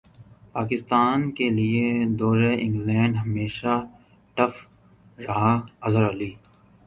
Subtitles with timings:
[0.53, 1.89] پاکستان کیلئے
[2.19, 3.73] دورہ انگلینڈ ہمیشہ
[4.37, 4.53] ٹف
[5.17, 5.53] رہا
[5.81, 6.31] اظہر علی